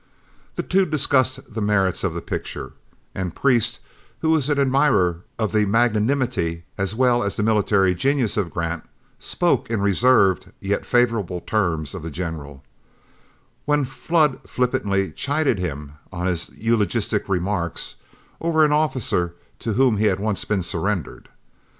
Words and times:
The 0.55 0.63
two 0.63 0.87
discussed 0.87 1.53
the 1.53 1.61
merits 1.61 2.03
of 2.03 2.15
the 2.15 2.23
picture, 2.23 2.73
and 3.13 3.35
Priest, 3.35 3.77
who 4.21 4.31
was 4.31 4.49
an 4.49 4.57
admirer 4.57 5.23
of 5.37 5.51
the 5.51 5.65
magnanimity 5.67 6.63
as 6.75 6.95
well 6.95 7.21
as 7.23 7.35
the 7.35 7.43
military 7.43 7.93
genius 7.93 8.35
of 8.35 8.49
Grant, 8.49 8.83
spoke 9.19 9.69
in 9.69 9.79
reserved 9.79 10.51
yet 10.59 10.87
favorable 10.87 11.39
terms 11.39 11.93
of 11.93 12.01
the 12.01 12.09
general, 12.09 12.63
when 13.65 13.85
Flood 13.85 14.39
flippantly 14.49 15.11
chided 15.11 15.59
him 15.59 15.91
on 16.11 16.25
his 16.25 16.49
eulogistic 16.49 17.29
remarks 17.29 17.97
over 18.41 18.65
an 18.65 18.71
officer 18.71 19.35
to 19.59 19.73
whom 19.73 19.97
he 19.97 20.05
had 20.07 20.19
once 20.19 20.43
been 20.45 20.63
surrendered. 20.63 21.29